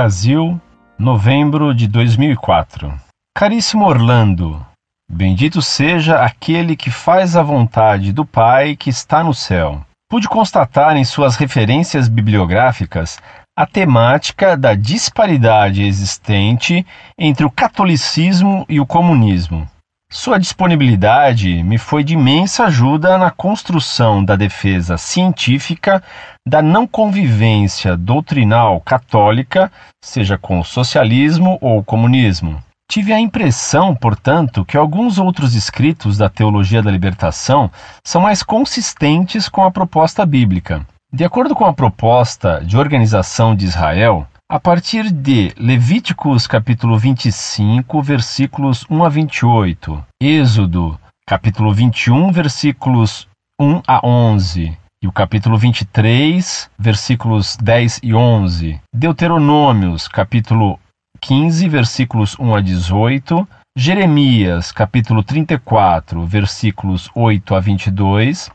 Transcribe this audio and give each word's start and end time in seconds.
Brasil, 0.00 0.58
novembro 0.98 1.74
de 1.74 1.86
2004. 1.86 2.90
Caríssimo 3.36 3.84
Orlando, 3.84 4.64
bendito 5.06 5.60
seja 5.60 6.24
aquele 6.24 6.74
que 6.74 6.90
faz 6.90 7.36
a 7.36 7.42
vontade 7.42 8.10
do 8.10 8.24
Pai 8.24 8.76
que 8.76 8.88
está 8.88 9.22
no 9.22 9.34
céu. 9.34 9.84
Pude 10.10 10.26
constatar 10.26 10.96
em 10.96 11.04
suas 11.04 11.36
referências 11.36 12.08
bibliográficas 12.08 13.20
a 13.54 13.66
temática 13.66 14.56
da 14.56 14.74
disparidade 14.74 15.84
existente 15.84 16.86
entre 17.18 17.44
o 17.44 17.50
catolicismo 17.50 18.64
e 18.70 18.80
o 18.80 18.86
comunismo. 18.86 19.68
Sua 20.12 20.38
disponibilidade 20.38 21.62
me 21.62 21.78
foi 21.78 22.02
de 22.02 22.14
imensa 22.14 22.64
ajuda 22.64 23.16
na 23.16 23.30
construção 23.30 24.24
da 24.24 24.34
defesa 24.34 24.98
científica 24.98 26.02
da 26.44 26.60
não 26.60 26.84
convivência 26.84 27.96
doutrinal 27.96 28.80
católica, 28.80 29.70
seja 30.04 30.36
com 30.36 30.58
o 30.58 30.64
socialismo 30.64 31.58
ou 31.60 31.78
o 31.78 31.84
comunismo. 31.84 32.60
Tive 32.90 33.12
a 33.12 33.20
impressão, 33.20 33.94
portanto, 33.94 34.64
que 34.64 34.76
alguns 34.76 35.16
outros 35.16 35.54
escritos 35.54 36.18
da 36.18 36.28
teologia 36.28 36.82
da 36.82 36.90
libertação 36.90 37.70
são 38.04 38.20
mais 38.20 38.42
consistentes 38.42 39.48
com 39.48 39.62
a 39.62 39.70
proposta 39.70 40.26
bíblica. 40.26 40.84
De 41.12 41.24
acordo 41.24 41.54
com 41.54 41.64
a 41.64 41.72
proposta 41.72 42.60
de 42.64 42.76
organização 42.76 43.54
de 43.54 43.64
Israel, 43.64 44.26
a 44.50 44.58
partir 44.58 45.12
de 45.12 45.54
Levíticos 45.56 46.48
capítulo 46.48 46.98
25, 46.98 48.02
versículos 48.02 48.84
1 48.90 49.04
a 49.04 49.08
28, 49.08 50.04
Êxodo 50.20 50.98
capítulo 51.24 51.72
21, 51.72 52.32
versículos 52.32 53.28
1 53.60 53.80
a 53.86 54.04
11, 54.04 54.76
e 55.00 55.06
o 55.06 55.12
capítulo 55.12 55.56
23, 55.56 56.68
versículos 56.76 57.56
10 57.62 58.00
e 58.02 58.12
11, 58.12 58.80
Deuteronômios 58.92 60.08
capítulo 60.08 60.80
15, 61.20 61.68
versículos 61.68 62.36
1 62.36 62.52
a 62.56 62.60
18, 62.60 63.48
Jeremias 63.78 64.72
capítulo 64.72 65.22
34, 65.22 66.26
versículos 66.26 67.08
8 67.14 67.54
a 67.54 67.60
22, 67.60 68.50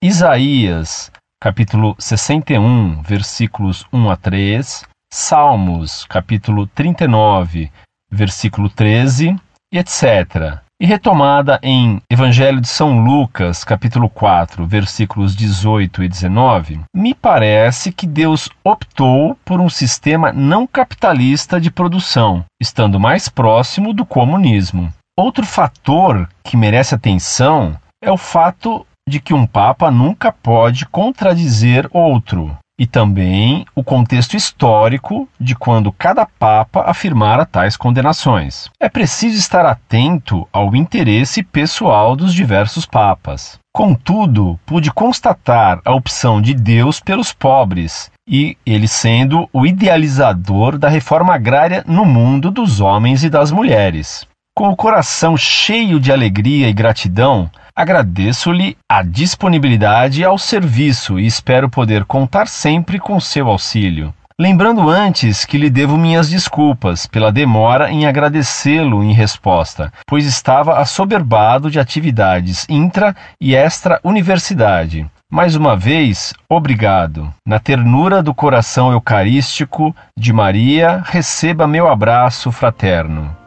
Isaías 0.00 1.10
capítulo 1.42 1.96
61, 1.98 3.02
versículos 3.02 3.84
1 3.92 4.08
a 4.08 4.16
3, 4.16 4.91
Salmos, 5.14 6.06
capítulo 6.06 6.66
39, 6.68 7.70
versículo 8.10 8.70
13, 8.70 9.36
etc. 9.70 10.58
E 10.80 10.86
retomada 10.86 11.60
em 11.62 12.00
Evangelho 12.10 12.62
de 12.62 12.66
São 12.66 13.04
Lucas, 13.04 13.62
capítulo 13.62 14.08
4, 14.08 14.66
versículos 14.66 15.36
18 15.36 16.02
e 16.04 16.08
19, 16.08 16.80
me 16.96 17.12
parece 17.12 17.92
que 17.92 18.06
Deus 18.06 18.48
optou 18.64 19.36
por 19.44 19.60
um 19.60 19.68
sistema 19.68 20.32
não 20.32 20.66
capitalista 20.66 21.60
de 21.60 21.70
produção, 21.70 22.42
estando 22.58 22.98
mais 22.98 23.28
próximo 23.28 23.92
do 23.92 24.06
comunismo. 24.06 24.90
Outro 25.14 25.44
fator 25.44 26.26
que 26.42 26.56
merece 26.56 26.94
atenção 26.94 27.78
é 28.02 28.10
o 28.10 28.16
fato 28.16 28.86
de 29.06 29.20
que 29.20 29.34
um 29.34 29.46
Papa 29.46 29.90
nunca 29.90 30.32
pode 30.32 30.86
contradizer 30.86 31.86
outro 31.92 32.56
e 32.82 32.86
também 32.88 33.64
o 33.76 33.84
contexto 33.84 34.36
histórico 34.36 35.28
de 35.38 35.54
quando 35.54 35.92
cada 35.92 36.26
Papa 36.26 36.82
afirmara 36.84 37.46
tais 37.46 37.76
condenações. 37.76 38.68
É 38.80 38.88
preciso 38.88 39.38
estar 39.38 39.64
atento 39.64 40.48
ao 40.52 40.74
interesse 40.74 41.44
pessoal 41.44 42.16
dos 42.16 42.34
diversos 42.34 42.84
Papas. 42.84 43.56
Contudo, 43.72 44.58
pude 44.66 44.92
constatar 44.92 45.80
a 45.84 45.94
opção 45.94 46.42
de 46.42 46.54
Deus 46.54 46.98
pelos 46.98 47.32
pobres 47.32 48.10
e 48.28 48.56
ele 48.66 48.88
sendo 48.88 49.48
o 49.52 49.64
idealizador 49.64 50.76
da 50.76 50.88
reforma 50.88 51.36
agrária 51.36 51.84
no 51.86 52.04
mundo 52.04 52.50
dos 52.50 52.80
homens 52.80 53.22
e 53.22 53.30
das 53.30 53.52
mulheres. 53.52 54.26
Com 54.54 54.68
o 54.68 54.76
coração 54.76 55.36
cheio 55.36 55.98
de 55.98 56.12
alegria 56.12 56.68
e 56.68 56.72
gratidão, 56.72 57.50
Agradeço-lhe 57.74 58.76
a 58.86 59.02
disponibilidade 59.02 60.22
ao 60.22 60.36
serviço 60.36 61.18
e 61.18 61.26
espero 61.26 61.70
poder 61.70 62.04
contar 62.04 62.46
sempre 62.46 62.98
com 62.98 63.18
seu 63.18 63.48
auxílio. 63.48 64.12
Lembrando 64.38 64.90
antes 64.90 65.46
que 65.46 65.56
lhe 65.56 65.70
devo 65.70 65.96
minhas 65.96 66.28
desculpas 66.28 67.06
pela 67.06 67.32
demora 67.32 67.90
em 67.90 68.06
agradecê-lo 68.06 69.02
em 69.02 69.12
resposta, 69.12 69.90
pois 70.06 70.26
estava 70.26 70.78
assoberbado 70.78 71.70
de 71.70 71.80
atividades 71.80 72.66
intra 72.68 73.16
e 73.40 73.54
extra-universidade. 73.54 75.06
Mais 75.30 75.56
uma 75.56 75.74
vez, 75.74 76.34
obrigado. 76.46 77.32
Na 77.46 77.58
ternura 77.58 78.22
do 78.22 78.34
coração 78.34 78.92
eucarístico 78.92 79.96
de 80.18 80.30
Maria, 80.30 81.02
receba 81.06 81.66
meu 81.66 81.88
abraço 81.88 82.52
fraterno. 82.52 83.41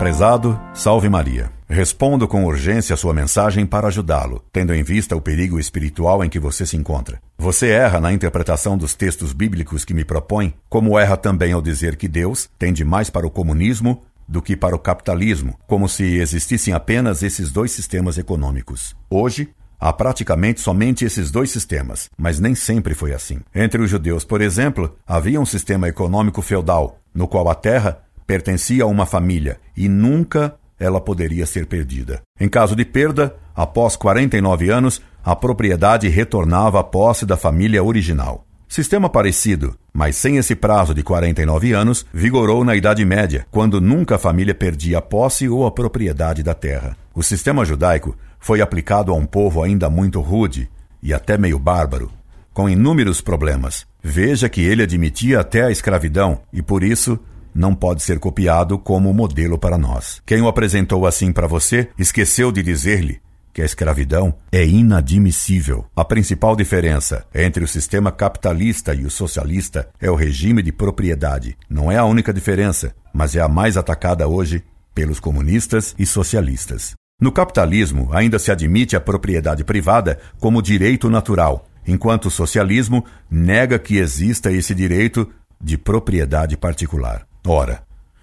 Prezado, 0.00 0.58
salve 0.72 1.10
Maria. 1.10 1.52
Respondo 1.68 2.26
com 2.26 2.46
urgência 2.46 2.94
a 2.94 2.96
sua 2.96 3.12
mensagem 3.12 3.66
para 3.66 3.88
ajudá-lo, 3.88 4.42
tendo 4.50 4.74
em 4.74 4.82
vista 4.82 5.14
o 5.14 5.20
perigo 5.20 5.60
espiritual 5.60 6.24
em 6.24 6.30
que 6.30 6.38
você 6.38 6.64
se 6.64 6.74
encontra. 6.74 7.20
Você 7.36 7.68
erra 7.68 8.00
na 8.00 8.10
interpretação 8.10 8.78
dos 8.78 8.94
textos 8.94 9.34
bíblicos 9.34 9.84
que 9.84 9.92
me 9.92 10.02
propõe, 10.02 10.54
como 10.70 10.98
erra 10.98 11.18
também 11.18 11.52
ao 11.52 11.60
dizer 11.60 11.96
que 11.96 12.08
Deus 12.08 12.48
tende 12.58 12.82
mais 12.82 13.10
para 13.10 13.26
o 13.26 13.30
comunismo 13.30 14.02
do 14.26 14.40
que 14.40 14.56
para 14.56 14.74
o 14.74 14.78
capitalismo, 14.78 15.54
como 15.66 15.86
se 15.86 16.16
existissem 16.16 16.72
apenas 16.72 17.22
esses 17.22 17.52
dois 17.52 17.70
sistemas 17.70 18.16
econômicos. 18.16 18.96
Hoje, 19.10 19.50
Há 19.82 19.94
praticamente 19.94 20.60
somente 20.60 21.06
esses 21.06 21.30
dois 21.30 21.50
sistemas, 21.50 22.10
mas 22.18 22.38
nem 22.38 22.54
sempre 22.54 22.92
foi 22.92 23.14
assim. 23.14 23.40
Entre 23.54 23.80
os 23.80 23.88
judeus, 23.88 24.24
por 24.24 24.42
exemplo, 24.42 24.94
havia 25.06 25.40
um 25.40 25.46
sistema 25.46 25.88
econômico 25.88 26.42
feudal, 26.42 26.98
no 27.14 27.26
qual 27.26 27.48
a 27.48 27.54
terra 27.54 28.02
pertencia 28.30 28.84
a 28.84 28.86
uma 28.86 29.06
família 29.06 29.58
e 29.76 29.88
nunca 29.88 30.54
ela 30.78 31.00
poderia 31.00 31.44
ser 31.46 31.66
perdida. 31.66 32.22
Em 32.38 32.48
caso 32.48 32.76
de 32.76 32.84
perda, 32.84 33.34
após 33.56 33.96
49 33.96 34.70
anos, 34.70 35.02
a 35.24 35.34
propriedade 35.34 36.06
retornava 36.06 36.78
à 36.78 36.84
posse 36.84 37.26
da 37.26 37.36
família 37.36 37.82
original. 37.82 38.46
Sistema 38.68 39.08
parecido, 39.10 39.74
mas 39.92 40.14
sem 40.14 40.36
esse 40.36 40.54
prazo 40.54 40.94
de 40.94 41.02
49 41.02 41.72
anos, 41.72 42.06
vigorou 42.14 42.64
na 42.64 42.76
Idade 42.76 43.04
Média, 43.04 43.44
quando 43.50 43.80
nunca 43.80 44.14
a 44.14 44.18
família 44.18 44.54
perdia 44.54 44.98
a 44.98 45.02
posse 45.02 45.48
ou 45.48 45.66
a 45.66 45.72
propriedade 45.72 46.44
da 46.44 46.54
terra. 46.54 46.96
O 47.12 47.24
sistema 47.24 47.64
judaico 47.64 48.16
foi 48.38 48.60
aplicado 48.60 49.10
a 49.10 49.16
um 49.16 49.26
povo 49.26 49.60
ainda 49.60 49.90
muito 49.90 50.20
rude 50.20 50.70
e 51.02 51.12
até 51.12 51.36
meio 51.36 51.58
bárbaro, 51.58 52.12
com 52.54 52.70
inúmeros 52.70 53.20
problemas. 53.20 53.84
Veja 54.00 54.48
que 54.48 54.60
ele 54.60 54.84
admitia 54.84 55.40
até 55.40 55.64
a 55.64 55.70
escravidão 55.72 56.42
e, 56.52 56.62
por 56.62 56.84
isso, 56.84 57.18
não 57.54 57.74
pode 57.74 58.02
ser 58.02 58.18
copiado 58.18 58.78
como 58.78 59.12
modelo 59.12 59.58
para 59.58 59.78
nós. 59.78 60.22
Quem 60.24 60.40
o 60.40 60.48
apresentou 60.48 61.06
assim 61.06 61.32
para 61.32 61.46
você 61.46 61.88
esqueceu 61.98 62.50
de 62.52 62.62
dizer-lhe 62.62 63.20
que 63.52 63.62
a 63.62 63.64
escravidão 63.64 64.34
é 64.52 64.64
inadmissível. 64.64 65.84
A 65.94 66.04
principal 66.04 66.54
diferença 66.54 67.26
entre 67.34 67.64
o 67.64 67.68
sistema 67.68 68.12
capitalista 68.12 68.94
e 68.94 69.04
o 69.04 69.10
socialista 69.10 69.88
é 70.00 70.10
o 70.10 70.14
regime 70.14 70.62
de 70.62 70.72
propriedade. 70.72 71.56
Não 71.68 71.90
é 71.90 71.96
a 71.96 72.04
única 72.04 72.32
diferença, 72.32 72.94
mas 73.12 73.34
é 73.34 73.40
a 73.40 73.48
mais 73.48 73.76
atacada 73.76 74.28
hoje 74.28 74.64
pelos 74.94 75.20
comunistas 75.20 75.94
e 75.98 76.06
socialistas. 76.06 76.94
No 77.20 77.30
capitalismo, 77.30 78.08
ainda 78.12 78.38
se 78.38 78.50
admite 78.50 78.96
a 78.96 79.00
propriedade 79.00 79.62
privada 79.62 80.18
como 80.38 80.62
direito 80.62 81.10
natural, 81.10 81.66
enquanto 81.86 82.26
o 82.26 82.30
socialismo 82.30 83.04
nega 83.30 83.78
que 83.78 83.98
exista 83.98 84.50
esse 84.50 84.74
direito 84.74 85.28
de 85.60 85.76
propriedade 85.76 86.56
particular. 86.56 87.26
Ora, 87.46 87.82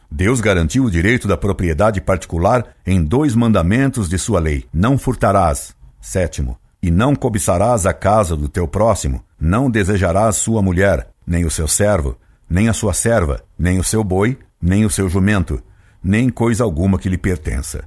Deus 0.09 0.39
garantiu 0.39 0.85
o 0.85 0.91
direito 0.91 1.27
da 1.27 1.35
propriedade 1.35 1.99
particular 1.99 2.75
em 2.85 3.03
dois 3.03 3.35
mandamentos 3.35 4.07
de 4.07 4.17
sua 4.17 4.39
lei: 4.39 4.65
não 4.73 4.97
furtarás. 4.97 5.75
Sétimo, 5.99 6.57
e 6.81 6.89
não 6.89 7.15
cobiçarás 7.15 7.85
a 7.85 7.93
casa 7.93 8.35
do 8.35 8.47
teu 8.47 8.67
próximo, 8.67 9.23
não 9.39 9.69
desejarás 9.69 10.37
sua 10.37 10.61
mulher, 10.61 11.09
nem 11.25 11.43
o 11.43 11.51
seu 11.51 11.67
servo, 11.67 12.17
nem 12.49 12.69
a 12.69 12.73
sua 12.73 12.93
serva, 12.93 13.41
nem 13.59 13.79
o 13.79 13.83
seu 13.83 14.03
boi, 14.03 14.37
nem 14.61 14.85
o 14.85 14.89
seu 14.89 15.09
jumento, 15.09 15.61
nem 16.01 16.29
coisa 16.29 16.63
alguma 16.63 16.97
que 16.97 17.09
lhe 17.09 17.17
pertença. 17.17 17.83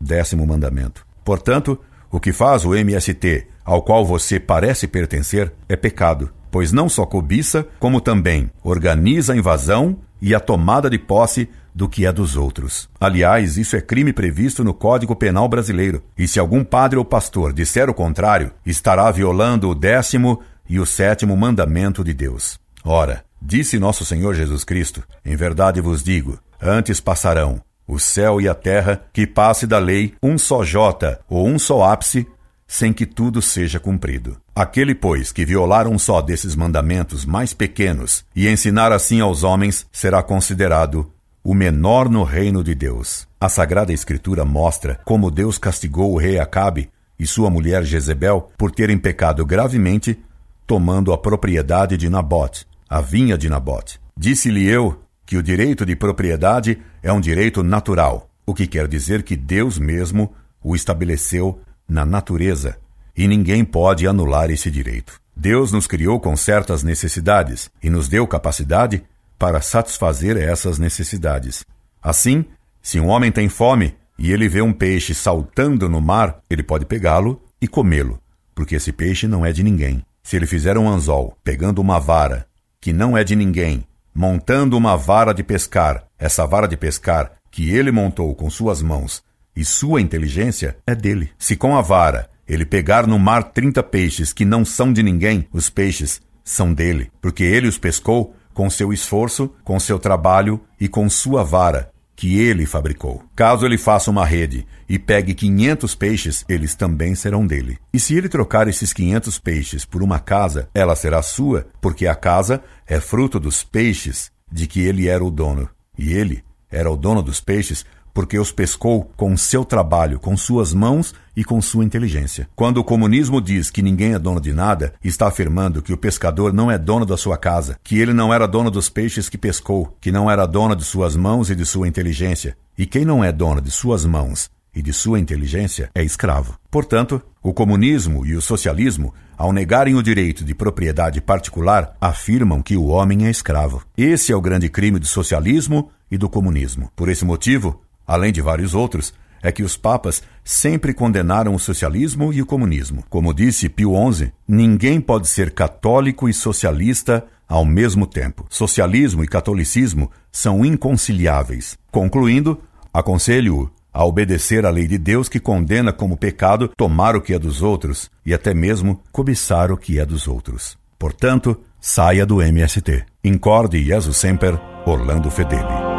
Décimo 0.00 0.46
mandamento. 0.46 1.04
Portanto, 1.24 1.78
o 2.10 2.20
que 2.20 2.32
faz 2.32 2.64
o 2.64 2.74
MST, 2.74 3.48
ao 3.64 3.82
qual 3.82 4.06
você 4.06 4.38
parece 4.38 4.86
pertencer, 4.86 5.52
é 5.68 5.74
pecado, 5.74 6.30
pois 6.50 6.70
não 6.70 6.88
só 6.88 7.04
cobiça, 7.04 7.66
como 7.80 8.00
também 8.00 8.50
organiza 8.62 9.32
a 9.32 9.36
invasão 9.36 9.98
e 10.20 10.34
a 10.34 10.40
tomada 10.40 10.88
de 10.88 10.98
posse 10.98 11.48
do 11.74 11.88
que 11.88 12.06
é 12.06 12.12
dos 12.12 12.36
outros. 12.36 12.88
Aliás, 12.98 13.58
isso 13.58 13.76
é 13.76 13.80
crime 13.80 14.12
previsto 14.12 14.64
no 14.64 14.72
Código 14.72 15.14
Penal 15.14 15.48
brasileiro. 15.48 16.02
E 16.16 16.26
se 16.26 16.38
algum 16.38 16.64
padre 16.64 16.98
ou 16.98 17.04
pastor 17.04 17.52
disser 17.52 17.90
o 17.90 17.94
contrário, 17.94 18.52
estará 18.64 19.10
violando 19.10 19.68
o 19.68 19.74
décimo 19.74 20.40
e 20.68 20.80
o 20.80 20.86
sétimo 20.86 21.36
mandamento 21.36 22.02
de 22.02 22.14
Deus. 22.14 22.58
Ora, 22.82 23.24
disse 23.40 23.78
nosso 23.78 24.04
Senhor 24.04 24.34
Jesus 24.34 24.64
Cristo: 24.64 25.02
Em 25.24 25.36
verdade 25.36 25.80
vos 25.80 26.02
digo, 26.02 26.38
antes 26.60 26.98
passarão 26.98 27.60
o 27.86 27.98
céu 27.98 28.40
e 28.40 28.48
a 28.48 28.54
terra, 28.54 29.02
que 29.12 29.26
passe 29.26 29.66
da 29.66 29.78
lei 29.78 30.14
um 30.22 30.36
só 30.36 30.64
jota 30.64 31.20
ou 31.28 31.46
um 31.46 31.58
só 31.58 31.84
ápice, 31.84 32.26
sem 32.66 32.92
que 32.92 33.06
tudo 33.06 33.40
seja 33.40 33.78
cumprido. 33.78 34.36
Aquele, 34.58 34.94
pois, 34.94 35.32
que 35.32 35.44
violar 35.44 35.86
um 35.86 35.98
só 35.98 36.22
desses 36.22 36.56
mandamentos 36.56 37.26
mais 37.26 37.52
pequenos 37.52 38.24
e 38.34 38.48
ensinar 38.48 38.90
assim 38.90 39.20
aos 39.20 39.42
homens, 39.42 39.86
será 39.92 40.22
considerado 40.22 41.12
o 41.44 41.52
menor 41.52 42.08
no 42.08 42.24
reino 42.24 42.64
de 42.64 42.74
Deus. 42.74 43.28
A 43.38 43.50
Sagrada 43.50 43.92
Escritura 43.92 44.46
mostra 44.46 44.98
como 45.04 45.30
Deus 45.30 45.58
castigou 45.58 46.14
o 46.14 46.16
rei 46.16 46.38
Acabe 46.38 46.88
e 47.18 47.26
sua 47.26 47.50
mulher 47.50 47.84
Jezebel 47.84 48.50
por 48.56 48.70
terem 48.70 48.96
pecado 48.96 49.44
gravemente, 49.44 50.18
tomando 50.66 51.12
a 51.12 51.18
propriedade 51.18 51.98
de 51.98 52.08
Nabote, 52.08 52.66
a 52.88 53.02
vinha 53.02 53.36
de 53.36 53.50
Nabote. 53.50 54.00
Disse-lhe 54.16 54.66
eu 54.66 55.02
que 55.26 55.36
o 55.36 55.42
direito 55.42 55.84
de 55.84 55.94
propriedade 55.94 56.78
é 57.02 57.12
um 57.12 57.20
direito 57.20 57.62
natural, 57.62 58.30
o 58.46 58.54
que 58.54 58.66
quer 58.66 58.88
dizer 58.88 59.22
que 59.22 59.36
Deus 59.36 59.78
mesmo 59.78 60.32
o 60.64 60.74
estabeleceu 60.74 61.60
na 61.86 62.06
natureza, 62.06 62.78
e 63.16 63.26
ninguém 63.26 63.64
pode 63.64 64.06
anular 64.06 64.50
esse 64.50 64.70
direito. 64.70 65.20
Deus 65.34 65.72
nos 65.72 65.86
criou 65.86 66.20
com 66.20 66.36
certas 66.36 66.82
necessidades 66.82 67.70
e 67.82 67.90
nos 67.90 68.08
deu 68.08 68.26
capacidade 68.26 69.02
para 69.38 69.60
satisfazer 69.60 70.36
essas 70.36 70.78
necessidades. 70.78 71.64
Assim, 72.02 72.44
se 72.82 73.00
um 73.00 73.08
homem 73.08 73.30
tem 73.32 73.48
fome 73.48 73.94
e 74.18 74.32
ele 74.32 74.48
vê 74.48 74.62
um 74.62 74.72
peixe 74.72 75.14
saltando 75.14 75.88
no 75.88 76.00
mar, 76.00 76.38
ele 76.48 76.62
pode 76.62 76.86
pegá-lo 76.86 77.42
e 77.60 77.68
comê-lo, 77.68 78.20
porque 78.54 78.76
esse 78.76 78.92
peixe 78.92 79.26
não 79.26 79.44
é 79.44 79.52
de 79.52 79.62
ninguém. 79.62 80.02
Se 80.22 80.36
ele 80.36 80.46
fizer 80.46 80.76
um 80.78 80.88
anzol 80.88 81.36
pegando 81.44 81.80
uma 81.80 81.98
vara 81.98 82.46
que 82.80 82.92
não 82.92 83.16
é 83.16 83.22
de 83.22 83.36
ninguém, 83.36 83.84
montando 84.14 84.76
uma 84.76 84.96
vara 84.96 85.32
de 85.32 85.42
pescar, 85.42 86.04
essa 86.18 86.46
vara 86.46 86.66
de 86.66 86.76
pescar 86.76 87.32
que 87.50 87.70
ele 87.70 87.90
montou 87.90 88.34
com 88.34 88.48
suas 88.48 88.80
mãos 88.80 89.22
e 89.54 89.64
sua 89.64 90.00
inteligência 90.00 90.76
é 90.86 90.94
dele. 90.94 91.30
Se 91.38 91.56
com 91.56 91.76
a 91.76 91.80
vara 91.80 92.30
ele 92.48 92.64
pegar 92.64 93.06
no 93.06 93.18
mar 93.18 93.42
trinta 93.44 93.82
peixes 93.82 94.32
que 94.32 94.44
não 94.44 94.64
são 94.64 94.92
de 94.92 95.02
ninguém, 95.02 95.46
os 95.52 95.68
peixes 95.68 96.20
são 96.44 96.72
dele, 96.72 97.10
porque 97.20 97.42
ele 97.42 97.66
os 97.66 97.76
pescou 97.76 98.34
com 98.54 98.70
seu 98.70 98.92
esforço, 98.92 99.52
com 99.64 99.78
seu 99.78 99.98
trabalho 99.98 100.60
e 100.80 100.88
com 100.88 101.10
sua 101.10 101.44
vara, 101.44 101.90
que 102.14 102.38
ele 102.38 102.64
fabricou. 102.64 103.22
Caso 103.34 103.66
ele 103.66 103.76
faça 103.76 104.10
uma 104.10 104.24
rede 104.24 104.66
e 104.88 104.98
pegue 104.98 105.34
quinhentos 105.34 105.94
peixes, 105.94 106.44
eles 106.48 106.74
também 106.74 107.14
serão 107.14 107.46
dele. 107.46 107.78
E 107.92 108.00
se 108.00 108.14
ele 108.14 108.28
trocar 108.28 108.68
esses 108.68 108.92
quinhentos 108.92 109.38
peixes 109.38 109.84
por 109.84 110.02
uma 110.02 110.18
casa, 110.18 110.68
ela 110.72 110.96
será 110.96 111.20
sua, 111.20 111.66
porque 111.80 112.06
a 112.06 112.14
casa 112.14 112.62
é 112.86 112.98
fruto 113.00 113.38
dos 113.38 113.62
peixes 113.62 114.30
de 114.50 114.66
que 114.66 114.80
ele 114.80 115.08
era 115.08 115.22
o 115.22 115.30
dono. 115.30 115.68
E 115.98 116.12
ele 116.12 116.42
era 116.70 116.90
o 116.90 116.96
dono 116.96 117.22
dos 117.22 117.40
peixes 117.40 117.84
porque 118.16 118.38
os 118.38 118.50
pescou 118.50 119.12
com 119.14 119.36
seu 119.36 119.62
trabalho, 119.62 120.18
com 120.18 120.34
suas 120.38 120.72
mãos 120.72 121.14
e 121.36 121.44
com 121.44 121.60
sua 121.60 121.84
inteligência. 121.84 122.48
Quando 122.56 122.78
o 122.78 122.84
comunismo 122.84 123.42
diz 123.42 123.70
que 123.70 123.82
ninguém 123.82 124.14
é 124.14 124.18
dono 124.18 124.40
de 124.40 124.54
nada, 124.54 124.94
está 125.04 125.28
afirmando 125.28 125.82
que 125.82 125.92
o 125.92 125.98
pescador 125.98 126.50
não 126.50 126.70
é 126.70 126.78
dono 126.78 127.04
da 127.04 127.18
sua 127.18 127.36
casa, 127.36 127.78
que 127.84 127.98
ele 127.98 128.14
não 128.14 128.32
era 128.32 128.48
dono 128.48 128.70
dos 128.70 128.88
peixes 128.88 129.28
que 129.28 129.36
pescou, 129.36 129.94
que 130.00 130.10
não 130.10 130.30
era 130.30 130.46
dono 130.46 130.74
de 130.74 130.82
suas 130.82 131.14
mãos 131.14 131.50
e 131.50 131.54
de 131.54 131.66
sua 131.66 131.86
inteligência. 131.86 132.56
E 132.78 132.86
quem 132.86 133.04
não 133.04 133.22
é 133.22 133.30
dono 133.30 133.60
de 133.60 133.70
suas 133.70 134.06
mãos 134.06 134.48
e 134.74 134.80
de 134.80 134.94
sua 134.94 135.20
inteligência 135.20 135.90
é 135.94 136.02
escravo. 136.02 136.58
Portanto, 136.70 137.20
o 137.42 137.52
comunismo 137.52 138.24
e 138.24 138.34
o 138.34 138.40
socialismo, 138.40 139.12
ao 139.36 139.52
negarem 139.52 139.94
o 139.94 140.02
direito 140.02 140.42
de 140.42 140.54
propriedade 140.54 141.20
particular, 141.20 141.94
afirmam 142.00 142.62
que 142.62 142.78
o 142.78 142.86
homem 142.86 143.26
é 143.26 143.30
escravo. 143.30 143.82
Esse 143.94 144.32
é 144.32 144.36
o 144.36 144.40
grande 144.40 144.70
crime 144.70 144.98
do 144.98 145.06
socialismo 145.06 145.90
e 146.10 146.16
do 146.16 146.28
comunismo. 146.30 146.90
Por 146.96 147.08
esse 147.08 147.24
motivo, 147.24 147.82
além 148.06 148.32
de 148.32 148.40
vários 148.40 148.74
outros, 148.74 149.12
é 149.42 149.52
que 149.52 149.62
os 149.62 149.76
papas 149.76 150.22
sempre 150.44 150.92
condenaram 150.92 151.54
o 151.54 151.58
socialismo 151.58 152.32
e 152.32 152.42
o 152.42 152.46
comunismo. 152.46 153.04
Como 153.08 153.34
disse 153.34 153.68
Pio 153.68 153.92
XI, 154.12 154.32
ninguém 154.46 155.00
pode 155.00 155.28
ser 155.28 155.52
católico 155.52 156.28
e 156.28 156.32
socialista 156.32 157.24
ao 157.48 157.64
mesmo 157.64 158.06
tempo. 158.06 158.46
Socialismo 158.50 159.22
e 159.22 159.28
catolicismo 159.28 160.10
são 160.32 160.64
inconciliáveis. 160.64 161.76
Concluindo, 161.90 162.60
aconselho-o 162.92 163.70
a 163.92 164.04
obedecer 164.04 164.66
à 164.66 164.70
lei 164.70 164.86
de 164.86 164.98
Deus 164.98 165.28
que 165.28 165.40
condena 165.40 165.90
como 165.92 166.18
pecado 166.18 166.68
tomar 166.76 167.16
o 167.16 167.20
que 167.20 167.32
é 167.32 167.38
dos 167.38 167.62
outros 167.62 168.10
e 168.26 168.34
até 168.34 168.52
mesmo 168.52 169.00
cobiçar 169.10 169.72
o 169.72 169.76
que 169.76 169.98
é 169.98 170.04
dos 170.04 170.28
outros. 170.28 170.76
Portanto, 170.98 171.58
saia 171.80 172.26
do 172.26 172.42
MST. 172.42 173.04
Incorde 173.24 173.82
Jesus 173.82 174.16
Semper, 174.16 174.60
Orlando 174.84 175.30
Fedeli. 175.30 175.95